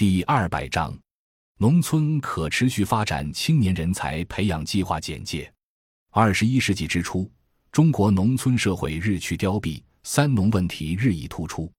[0.00, 0.98] 第二百章：
[1.58, 5.52] 农村可持续发展青年人才培养计划简介。
[6.08, 7.30] 二十一世纪之初，
[7.70, 11.70] 中国农村社会日趋凋敝，三农问题日益突出。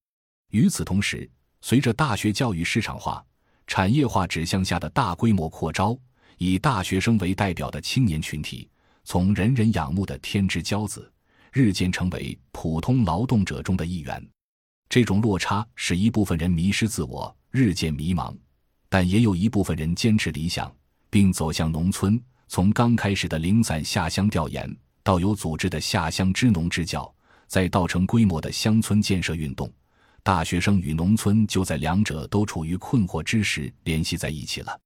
[0.52, 1.28] 与此同时，
[1.62, 3.26] 随着大学教育市场化、
[3.66, 5.98] 产业化指向下的大规模扩招，
[6.38, 8.70] 以大学生为代表的青年群体，
[9.04, 11.12] 从人人仰慕的天之骄子，
[11.52, 14.24] 日渐成为普通劳动者中的一员。
[14.88, 18.34] 这种落差使一部分人迷失自我，日渐迷茫；
[18.90, 20.74] 但也有一部分人坚持理想，
[21.10, 22.20] 并走向农村。
[22.48, 27.14] 从刚开始的零散下乡调研，到有组织的下乡支农支教，
[27.48, 29.72] 再到成规模的乡村建设运动。
[30.24, 34.80] 大学生与农村就在两者都处于困惑之时联系在一起了。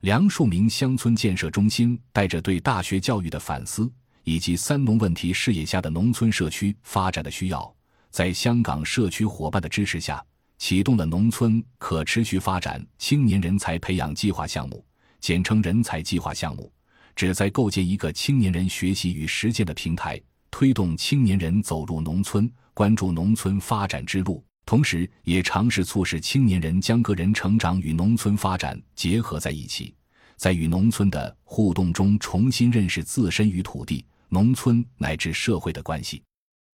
[0.00, 3.90] 梁漱溟乡村建设中心带着对大学教育的反思，
[4.24, 7.74] 以及三农问题视野下的农村社区发展的需要，
[8.10, 10.22] 在香港社区伙伴的支持下，
[10.66, 14.82] 启动了农村可持续发展青年人才培养计划项目，
[15.20, 16.72] 简称“人才计划项目”，
[17.14, 20.18] 旨在构建一个青年人学习与实践的平台，
[20.50, 24.42] 推动青年人走入农村，关注农村发展之路。
[24.64, 29.94] 同时，也尝试促使青年人将个人成长与农村发展结合在一起，
[30.38, 36.22] 在与农村的互动中重新认识自身与土地、农村乃至社会的关系。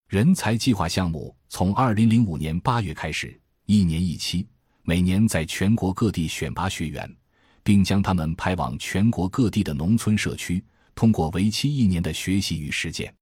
[0.07, 3.37] 人才计划项目从二零零五年八月开始，
[3.71, 4.45] 一年一期，
[4.83, 7.09] 每年在全国各地选拔学员，
[7.63, 10.61] 并将他们派往全国各地的农村社区，
[10.93, 13.15] 通过为期一年的学习与实践，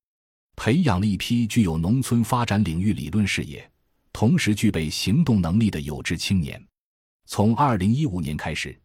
[0.56, 3.70] 培养了一批具有农村发展领域理论视野。
[4.12, 6.60] 同时具备行动能力的有志青年。
[7.28, 8.76] 从二零一五年开始，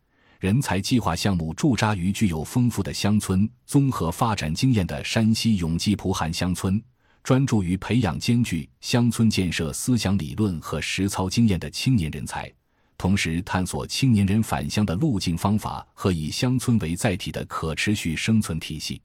[0.41, 6.79] 人才计划项目驻扎于具有丰富的乡村综合发展经验的山西永济蒲韩乡村，
[7.25, 12.53] 专注于培养兼具乡村建设思想理论和实操经验的青年人才，
[12.99, 19.01] 同时探索青年人返乡的路径方法和以乡村为载体的可持续生存体系。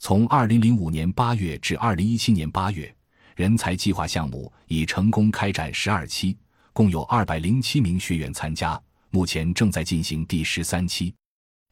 [0.00, 2.94] 从二零零五年八月至二零一七年八月。
[3.34, 6.36] 人才计划项目已成功开展十二期，
[6.74, 8.78] 共有二百零七名学员参加，
[9.08, 11.14] 目前正在进行第十三期。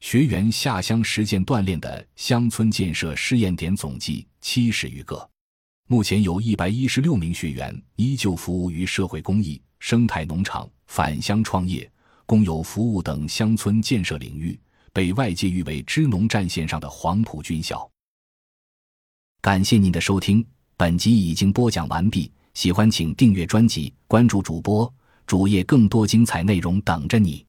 [0.00, 5.28] 学员下乡实践锻炼的乡村建设试验点总计七十余个，
[5.90, 11.90] 目前有一百一十六名学员依旧服务于社会公益、生态农场、返乡创业、
[12.26, 14.56] 公有服务等乡村建设领域，
[14.92, 17.90] 被外界誉为支农战线上的黄埔军校。
[19.40, 20.46] 感谢您的收听。
[20.76, 24.94] 本集已经播讲完毕，喜欢请订阅专辑，关注主播
[25.26, 27.44] 主页，更多精彩内容等着你。